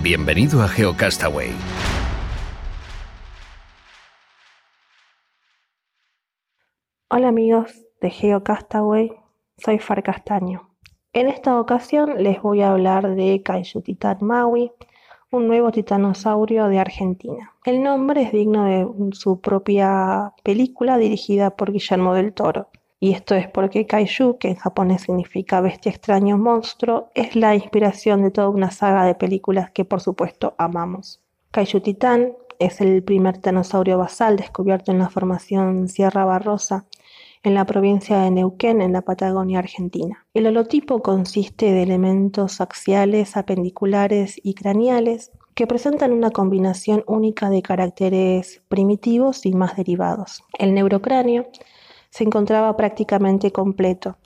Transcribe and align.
Bienvenido 0.00 0.62
a 0.62 0.68
GeoCastaway. 0.68 1.50
Hola 7.10 7.28
amigos 7.28 7.84
de 8.00 8.08
GeoCastaway, 8.08 9.12
soy 9.58 9.78
Far 9.78 10.02
Castaño. 10.02 10.70
En 11.12 11.28
esta 11.28 11.60
ocasión 11.60 12.22
les 12.22 12.40
voy 12.40 12.62
a 12.62 12.70
hablar 12.70 13.14
de 13.14 13.42
Kaiju 13.42 13.82
Titan 13.82 14.16
Maui, 14.22 14.72
un 15.30 15.46
nuevo 15.46 15.70
titanosaurio 15.70 16.68
de 16.68 16.78
Argentina. 16.78 17.52
El 17.66 17.82
nombre 17.82 18.22
es 18.22 18.32
digno 18.32 18.64
de 18.64 18.88
su 19.12 19.42
propia 19.42 20.32
película 20.42 20.96
dirigida 20.96 21.50
por 21.50 21.70
Guillermo 21.70 22.14
del 22.14 22.32
Toro. 22.32 22.70
Y 23.02 23.14
esto 23.14 23.34
es 23.34 23.48
porque 23.48 23.84
Kaiju, 23.84 24.38
que 24.38 24.50
en 24.50 24.54
japonés 24.54 25.02
significa 25.02 25.60
bestia 25.60 25.90
extraño 25.90 26.38
monstruo, 26.38 27.10
es 27.16 27.34
la 27.34 27.56
inspiración 27.56 28.22
de 28.22 28.30
toda 28.30 28.48
una 28.48 28.70
saga 28.70 29.04
de 29.04 29.16
películas 29.16 29.72
que 29.72 29.84
por 29.84 30.00
supuesto 30.00 30.54
amamos. 30.56 31.20
Kaiju 31.50 31.80
Titán 31.80 32.34
es 32.60 32.80
el 32.80 33.02
primer 33.02 33.34
titanosaurio 33.34 33.98
basal 33.98 34.36
descubierto 34.36 34.92
en 34.92 35.00
la 35.00 35.10
formación 35.10 35.88
Sierra 35.88 36.24
Barrosa 36.24 36.86
en 37.42 37.54
la 37.54 37.64
provincia 37.64 38.20
de 38.20 38.30
Neuquén, 38.30 38.80
en 38.80 38.92
la 38.92 39.02
Patagonia 39.02 39.58
Argentina. 39.58 40.24
El 40.32 40.46
holotipo 40.46 41.02
consiste 41.02 41.72
de 41.72 41.82
elementos 41.82 42.60
axiales, 42.60 43.36
apendiculares 43.36 44.40
y 44.44 44.54
craneales 44.54 45.32
que 45.56 45.66
presentan 45.66 46.12
una 46.12 46.30
combinación 46.30 47.02
única 47.08 47.50
de 47.50 47.62
caracteres 47.62 48.62
primitivos 48.68 49.44
y 49.44 49.54
más 49.54 49.74
derivados. 49.74 50.44
El 50.56 50.72
neurocráneo 50.72 51.48
se 52.12 52.24
encontraba 52.24 52.76
prácticamente 52.76 53.52
completo 53.52 54.16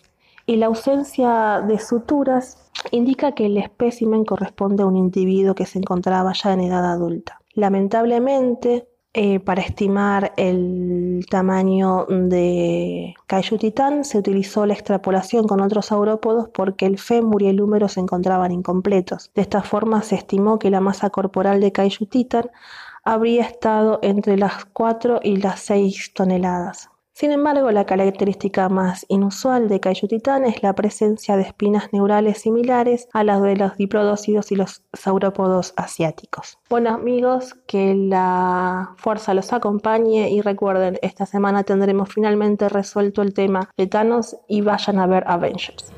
y 0.45 0.57
la 0.57 0.67
ausencia 0.67 1.61
de 1.61 1.79
suturas 1.79 2.59
indica 2.91 3.33
que 3.33 3.47
el 3.47 3.57
espécimen 3.57 4.25
corresponde 4.25 4.83
a 4.83 4.87
un 4.87 4.97
individuo 4.97 5.55
que 5.55 5.67
se 5.67 5.79
encontraba 5.79 6.33
ya 6.33 6.53
en 6.53 6.61
edad 6.61 6.85
adulta. 6.85 7.41
Lamentablemente, 7.55 8.89
eh, 9.13 9.41
para 9.41 9.63
estimar 9.63 10.33
el 10.37 11.25
tamaño 11.31 12.07
de 12.09 13.15
Kaiju 13.27 13.57
Titán 13.57 14.05
se 14.05 14.19
utilizó 14.19 14.67
la 14.67 14.75
extrapolación 14.75 15.47
con 15.47 15.61
otros 15.61 15.87
saurópodos 15.87 16.51
porque 16.51 16.87
el 16.87 16.99
fémur 16.99 17.43
y 17.43 17.47
el 17.47 17.61
húmero 17.61 17.89
se 17.89 18.01
encontraban 18.01 18.53
incompletos. 18.53 19.31
De 19.35 19.43
esta 19.43 19.63
forma 19.63 20.03
se 20.03 20.17
estimó 20.17 20.59
que 20.59 20.71
la 20.71 20.81
masa 20.81 21.11
corporal 21.11 21.61
de 21.61 21.73
Kaiju 21.73 22.07
Titán 22.07 22.51
habría 23.05 23.43
estado 23.43 24.01
entre 24.03 24.37
las 24.37 24.65
4 24.67 25.21
y 25.23 25.37
las 25.37 25.61
6 25.61 26.13
toneladas. 26.13 26.91
Sin 27.19 27.33
embargo, 27.33 27.71
la 27.71 27.87
característica 27.87 28.69
más 28.69 29.07
inusual 29.09 29.69
de 29.69 29.81
Kaiju 29.81 30.07
Titán 30.07 30.45
es 30.45 30.63
la 30.63 30.75
presencia 30.75 31.39
de 31.39 31.45
espinas 31.45 31.91
neurales 31.91 32.43
similares 32.43 33.09
a 33.15 33.25
las 33.25 33.41
de 33.41 33.57
los 33.57 33.75
diplodócidos 33.79 34.53
y 34.53 34.57
los 34.57 34.83
saurópodos 34.93 35.73
asiáticos. 35.79 36.59
Bueno 36.69 36.91
amigos, 36.91 37.55
que 37.67 37.95
la 37.95 38.93
fuerza 38.99 39.33
los 39.33 39.55
acompañe 39.55 40.29
y 40.29 40.43
recuerden, 40.43 40.99
esta 41.01 41.25
semana 41.25 41.63
tendremos 41.63 42.11
finalmente 42.13 42.69
resuelto 42.69 43.23
el 43.23 43.33
tema 43.33 43.71
de 43.79 43.87
Thanos 43.87 44.37
y 44.47 44.61
vayan 44.61 44.99
a 44.99 45.07
ver 45.07 45.25
Avengers. 45.27 45.91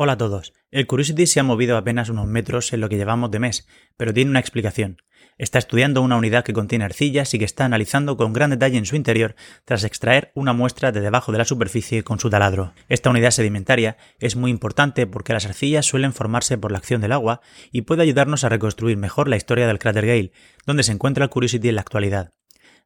Hola 0.00 0.12
a 0.12 0.16
todos. 0.16 0.52
El 0.70 0.86
Curiosity 0.86 1.26
se 1.26 1.40
ha 1.40 1.42
movido 1.42 1.76
apenas 1.76 2.08
unos 2.08 2.28
metros 2.28 2.72
en 2.72 2.80
lo 2.80 2.88
que 2.88 2.96
llevamos 2.96 3.32
de 3.32 3.40
mes, 3.40 3.66
pero 3.96 4.14
tiene 4.14 4.30
una 4.30 4.38
explicación. 4.38 4.98
Está 5.38 5.58
estudiando 5.58 6.02
una 6.02 6.16
unidad 6.16 6.44
que 6.44 6.52
contiene 6.52 6.84
arcillas 6.84 7.34
y 7.34 7.40
que 7.40 7.44
está 7.44 7.64
analizando 7.64 8.16
con 8.16 8.32
gran 8.32 8.50
detalle 8.50 8.78
en 8.78 8.86
su 8.86 8.94
interior 8.94 9.34
tras 9.64 9.82
extraer 9.82 10.30
una 10.36 10.52
muestra 10.52 10.92
de 10.92 11.00
debajo 11.00 11.32
de 11.32 11.38
la 11.38 11.44
superficie 11.44 12.04
con 12.04 12.20
su 12.20 12.30
taladro. 12.30 12.74
Esta 12.88 13.10
unidad 13.10 13.32
sedimentaria 13.32 13.96
es 14.20 14.36
muy 14.36 14.52
importante 14.52 15.08
porque 15.08 15.32
las 15.32 15.46
arcillas 15.46 15.86
suelen 15.86 16.12
formarse 16.12 16.58
por 16.58 16.70
la 16.70 16.78
acción 16.78 17.00
del 17.00 17.10
agua 17.10 17.40
y 17.72 17.82
puede 17.82 18.04
ayudarnos 18.04 18.44
a 18.44 18.50
reconstruir 18.50 18.98
mejor 18.98 19.26
la 19.26 19.36
historia 19.36 19.66
del 19.66 19.80
cráter 19.80 20.06
Gale, 20.06 20.30
donde 20.64 20.84
se 20.84 20.92
encuentra 20.92 21.24
el 21.24 21.30
Curiosity 21.30 21.70
en 21.70 21.74
la 21.74 21.80
actualidad. 21.80 22.37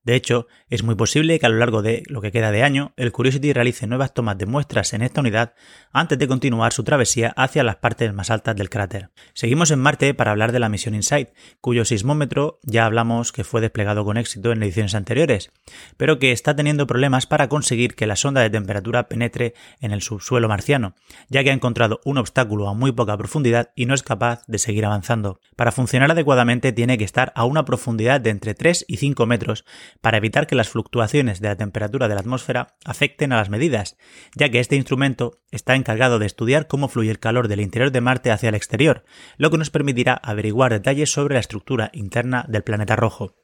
De 0.04 0.16
hecho, 0.16 0.48
es 0.68 0.82
muy 0.82 0.96
posible 0.96 1.38
que 1.38 1.46
a 1.46 1.48
lo 1.48 1.58
largo 1.58 1.80
de 1.80 2.02
lo 2.06 2.20
que 2.20 2.32
queda 2.32 2.50
de 2.50 2.64
año, 2.64 2.92
el 2.96 3.12
Curiosity 3.12 3.52
realice 3.52 3.86
nuevas 3.86 4.14
tomas 4.14 4.36
de 4.36 4.46
muestras 4.46 4.92
en 4.94 5.02
esta 5.02 5.20
unidad 5.20 5.54
antes 5.92 6.18
de 6.18 6.26
continuar 6.26 6.72
su 6.72 6.82
travesía 6.82 7.32
hacia 7.36 7.62
las 7.62 7.76
partes 7.76 8.12
más 8.12 8.30
altas 8.30 8.56
del 8.56 8.68
cráter. 8.68 9.10
Seguimos 9.32 9.70
en 9.70 9.78
Marte 9.78 10.12
para 10.14 10.32
hablar 10.32 10.50
de 10.50 10.58
la 10.58 10.68
misión 10.68 10.94
InSight, 10.94 11.28
cuyo 11.60 11.84
sismómetro 11.84 12.58
ya 12.62 12.84
hablamos 12.84 13.30
que 13.30 13.44
fue 13.44 13.60
desplegado 13.60 14.04
con 14.04 14.16
éxito 14.16 14.50
en 14.50 14.62
ediciones 14.62 14.94
anteriores, 14.94 15.52
pero 15.96 16.18
que 16.18 16.32
está 16.32 16.56
teniendo 16.56 16.86
problemas 16.86 17.26
para 17.26 17.48
conseguir 17.48 17.94
que 17.94 18.06
la 18.06 18.16
sonda 18.16 18.40
de 18.40 18.50
temperatura 18.50 19.08
penetre 19.08 19.54
en 19.80 19.92
el 19.92 20.02
subsuelo 20.02 20.48
marciano, 20.48 20.94
ya 21.28 21.44
que 21.44 21.50
ha 21.50 21.54
encontrado 21.54 22.00
un 22.04 22.18
obstáculo 22.18 22.68
a 22.68 22.74
muy 22.74 22.90
poca 22.90 23.16
profundidad 23.16 23.70
y 23.76 23.86
no 23.86 23.94
es 23.94 24.02
capaz 24.02 24.42
de 24.48 24.58
seguir 24.58 24.84
avanzando. 24.84 25.38
Para 25.54 25.70
funcionar 25.70 26.10
adecuadamente 26.10 26.72
tiene 26.72 26.98
que 26.98 27.04
estar 27.04 27.32
a 27.36 27.44
una 27.44 27.64
profundidad 27.64 28.20
de 28.20 28.30
entre 28.30 28.54
3 28.54 28.84
y 28.88 28.96
5 28.96 29.26
metros 29.26 29.64
para 30.00 30.16
evitar 30.16 30.46
que 30.46 30.54
las 30.54 30.68
fluctuaciones 30.68 31.40
de 31.40 31.48
la 31.48 31.56
temperatura 31.56 32.08
de 32.08 32.14
la 32.14 32.20
atmósfera 32.20 32.76
afecten 32.84 33.32
a 33.32 33.36
las 33.36 33.50
medidas, 33.50 33.96
ya 34.34 34.48
que 34.48 34.60
este 34.60 34.76
instrumento 34.76 35.40
está 35.50 35.74
encargado 35.74 36.18
de 36.18 36.26
estudiar 36.26 36.66
cómo 36.66 36.88
fluye 36.88 37.10
el 37.10 37.18
calor 37.18 37.48
del 37.48 37.60
interior 37.60 37.92
de 37.92 38.00
Marte 38.00 38.30
hacia 38.30 38.48
el 38.48 38.54
exterior, 38.54 39.04
lo 39.36 39.50
que 39.50 39.58
nos 39.58 39.70
permitirá 39.70 40.14
averiguar 40.14 40.72
detalles 40.72 41.12
sobre 41.12 41.34
la 41.34 41.40
estructura 41.40 41.90
interna 41.92 42.44
del 42.48 42.62
planeta 42.62 42.96
rojo. 42.96 43.36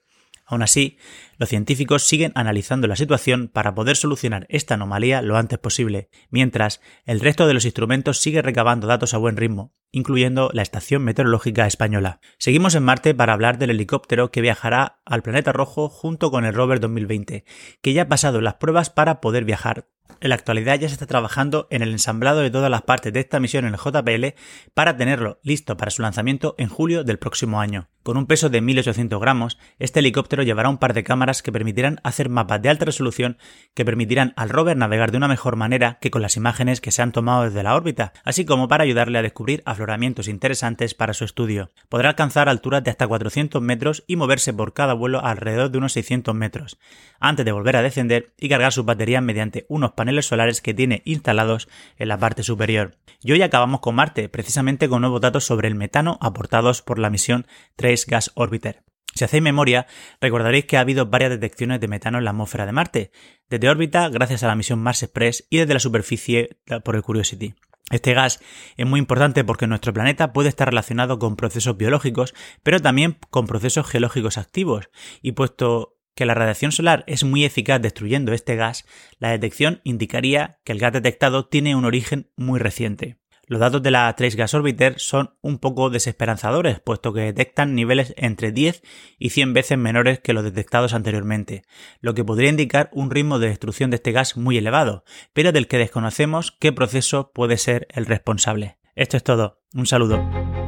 Aún 0.51 0.63
así, 0.63 0.97
los 1.37 1.51
científicos 1.51 2.05
siguen 2.05 2.33
analizando 2.35 2.87
la 2.87 2.97
situación 2.97 3.49
para 3.49 3.75
poder 3.75 3.97
solucionar 3.97 4.47
esta 4.49 4.75
anomalía 4.75 5.21
lo 5.21 5.37
antes 5.37 5.59
posible, 5.59 6.09
mientras 6.31 6.81
el 7.05 7.21
resto 7.21 7.47
de 7.47 7.53
los 7.53 7.67
instrumentos 7.67 8.19
sigue 8.19 8.41
recabando 8.41 8.87
datos 8.87 9.13
a 9.13 9.19
buen 9.19 9.37
ritmo, 9.37 9.75
incluyendo 9.91 10.51
la 10.53 10.63
Estación 10.63 11.03
Meteorológica 11.03 11.67
Española. 11.67 12.21
Seguimos 12.39 12.75
en 12.75 12.85
Marte 12.85 13.15
para 13.15 13.33
hablar 13.33 13.59
del 13.59 13.71
helicóptero 13.71 14.31
que 14.31 14.41
viajará 14.41 15.01
al 15.05 15.23
planeta 15.23 15.53
rojo 15.53 15.89
junto 15.89 16.31
con 16.31 16.45
el 16.45 16.55
rover 16.55 16.81
2020, 16.81 17.45
que 17.81 17.93
ya 17.93 18.03
ha 18.03 18.09
pasado 18.09 18.41
las 18.41 18.55
pruebas 18.55 18.91
para 18.91 19.21
poder 19.21 19.45
viajar. 19.45 19.87
En 20.21 20.31
la 20.31 20.35
actualidad 20.35 20.79
ya 20.81 20.89
se 20.89 20.95
está 20.95 21.07
trabajando 21.07 21.69
en 21.71 21.83
el 21.83 21.93
ensamblado 21.93 22.41
de 22.41 22.51
todas 22.51 22.71
las 22.71 22.83
partes 22.83 23.13
de 23.13 23.21
esta 23.21 23.39
misión 23.39 23.65
en 23.65 23.75
el 23.75 23.79
JPL 23.79 24.37
para 24.75 24.97
tenerlo 24.97 25.39
listo 25.45 25.77
para 25.77 25.93
su 25.93 26.03
lanzamiento 26.03 26.57
en 26.59 26.69
julio 26.69 27.05
del 27.05 27.19
próximo 27.19 27.61
año. 27.61 27.89
Con 28.03 28.17
un 28.17 28.27
peso 28.27 28.49
de 28.49 28.61
1800 28.61 29.21
gramos, 29.21 29.59
este 29.79 30.01
helicóptero 30.01 30.43
llevará 30.43 30.71
un 30.71 30.79
par 30.79 30.95
de 30.95 31.05
cámaras 31.05 31.43
que 31.43 31.53
permitirán 31.53 32.01
hacer 32.03 32.31
mapas 32.31 32.61
de 32.63 32.69
alta 32.69 32.87
resolución 32.87 33.39
que 33.75 33.85
permitirán 33.85 34.33
al 34.37 34.49
rover 34.49 34.77
navegar 34.77 35.13
de 35.13 35.19
una 35.19 35.29
mejor 35.29 35.57
manera 35.57 35.99
que 36.01 36.11
con 36.11 36.23
las 36.23 36.37
imágenes 36.37 36.81
que 36.81 36.91
se 36.91 37.03
han 37.03 37.13
tomado 37.13 37.45
desde 37.45 37.63
la 37.63 37.77
órbita, 37.77 38.13
así 38.25 38.45
como 38.45 38.67
para 38.67 38.85
ayudarle 38.85 39.19
a 39.19 39.23
descubrir 39.23 39.63
afloramientos 39.79 40.27
interesantes 40.27 40.95
para 40.95 41.15
su 41.15 41.25
estudio. 41.25 41.71
Podrá 41.89 42.11
alcanzar 42.11 42.49
alturas 42.49 42.83
de 42.83 42.91
hasta 42.91 43.07
400 43.07 43.63
metros 43.63 44.05
y 44.09 44.17
moverse 44.17 44.53
por 44.53 44.75
cada 44.75 44.93
vuelo 44.93 45.25
alrededor 45.25 45.71
de 45.71 45.79
unos 45.79 45.93
600 45.93 46.35
metros, 46.35 46.79
antes 47.21 47.47
de 47.47 47.53
volver 47.53 47.77
a 47.77 47.83
descender 47.83 48.33
y 48.39 48.49
cargar 48.49 48.73
sus 48.73 48.85
baterías 48.85 49.23
mediante 49.23 49.67
unos 49.69 49.93
paneles 49.93 50.27
solares 50.27 50.61
que 50.61 50.75
tiene 50.75 51.03
instalados 51.05 51.69
en 51.97 52.09
la 52.09 52.19
parte 52.19 52.43
superior. 52.43 52.97
Y 53.23 53.33
hoy 53.33 53.43
acabamos 53.43 53.81
con 53.81 53.95
Marte, 53.95 54.29
precisamente 54.29 54.89
con 54.89 55.01
nuevos 55.01 55.21
datos 55.21 55.45
sobre 55.45 55.69
el 55.69 55.77
metano 55.77 56.19
aportados 56.21 56.83
por 56.83 56.99
la 56.99 57.11
misión 57.11 57.47
3 57.77 58.07
Gas 58.07 58.33
Orbiter. 58.35 58.83
Si 59.15 59.25
hacéis 59.25 59.43
memoria, 59.43 59.87
recordaréis 60.21 60.67
que 60.67 60.77
ha 60.77 60.81
habido 60.81 61.07
varias 61.07 61.31
detecciones 61.31 61.81
de 61.81 61.89
metano 61.89 62.19
en 62.19 62.25
la 62.25 62.31
atmósfera 62.31 62.67
de 62.67 62.73
Marte, 62.73 63.11
desde 63.49 63.69
órbita 63.69 64.09
gracias 64.09 64.43
a 64.43 64.47
la 64.47 64.55
misión 64.55 64.79
Mars 64.81 65.03
Express 65.03 65.47
y 65.51 65.59
desde 65.59 65.75
la 65.75 65.81
superficie 65.81 66.59
por 66.85 66.95
el 66.95 67.03
Curiosity. 67.03 67.55
Este 67.91 68.13
gas 68.13 68.41
es 68.77 68.87
muy 68.87 69.01
importante 69.01 69.45
porque 69.45 69.67
nuestro 69.67 69.93
planeta 69.93 70.33
puede 70.33 70.49
estar 70.49 70.69
relacionado 70.69 71.19
con 71.19 71.37
procesos 71.37 71.77
biológicos, 71.77 72.35
pero 72.63 72.81
también 72.81 73.19
con 73.31 73.47
procesos 73.47 73.87
geológicos 73.87 74.37
activos, 74.37 74.91
y 75.23 75.33
puesto 75.33 75.99
que 76.15 76.27
la 76.27 76.35
radiación 76.35 76.73
solar 76.73 77.05
es 77.07 77.23
muy 77.23 77.45
eficaz 77.45 77.81
destruyendo 77.81 78.33
este 78.33 78.57
gas, 78.57 78.85
la 79.19 79.31
detección 79.31 79.81
indicaría 79.85 80.59
que 80.65 80.73
el 80.73 80.81
gas 80.81 80.93
detectado 80.93 81.47
tiene 81.47 81.77
un 81.77 81.85
origen 81.85 82.31
muy 82.37 82.59
reciente. 82.59 83.19
Los 83.49 83.61
datos 83.61 83.83
de 83.83 83.91
la 83.91 84.15
Trace 84.15 84.37
Gas 84.37 84.53
Orbiter 84.53 84.97
son 84.99 85.35
un 85.41 85.59
poco 85.59 85.89
desesperanzadores, 85.89 86.81
puesto 86.81 87.15
que 87.15 87.23
detectan 87.23 87.75
niveles 87.75 88.13
entre 88.19 88.53
10 88.53 88.83
y 89.19 89.31
100 89.31 89.55
veces 89.55 89.79
menores 89.79 90.21
que 90.21 90.35
los 90.35 90.45
detectados 90.45 90.93
anteriormente, 90.93 91.63
lo 92.03 92.13
que 92.13 92.25
podría 92.25 92.51
indicar 92.51 92.91
un 92.93 93.11
ritmo 93.11 93.39
de 93.39 93.49
destrucción 93.49 93.89
de 93.89 93.97
este 93.97 94.13
gas 94.13 94.37
muy 94.37 94.59
elevado, 94.59 95.03
pero 95.33 95.51
del 95.51 95.67
que 95.67 95.79
desconocemos 95.79 96.55
qué 96.61 96.73
proceso 96.73 97.33
puede 97.33 97.57
ser 97.57 97.87
el 97.91 98.05
responsable. 98.05 98.77
Esto 98.95 99.17
es 99.17 99.25
todo. 99.25 99.63
Un 99.73 99.87
saludo. 99.87 100.68